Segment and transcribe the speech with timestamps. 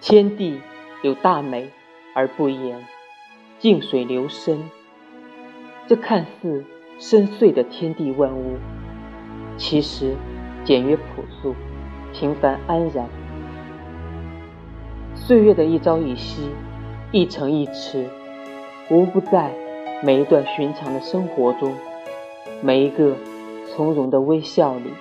[0.00, 0.60] 天地
[1.02, 1.70] 有大美
[2.14, 2.86] 而不言
[3.58, 4.70] 静水流深。
[5.86, 6.64] 这看似
[6.98, 8.56] 深邃的天地万物
[9.56, 10.16] 其实
[10.64, 11.54] 简约朴素
[12.12, 13.08] 平凡安然。
[15.14, 16.50] 岁月的一朝一夕
[17.12, 18.06] 一城一池
[18.90, 19.52] 无不在
[20.02, 21.74] 每一段寻常的生活中
[22.62, 23.16] 每一个
[23.66, 24.92] 从容的微笑里